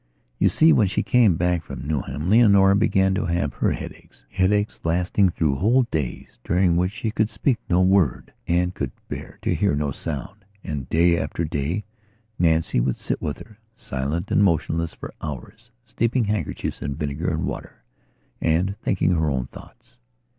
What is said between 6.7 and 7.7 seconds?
which she could speak